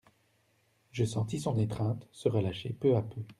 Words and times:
Je 0.89 1.05
sentis 1.05 1.39
son 1.39 1.59
étreinte 1.59 2.07
se 2.11 2.27
relâcher 2.27 2.73
peu 2.73 2.95
à 2.95 3.03
peu. 3.03 3.21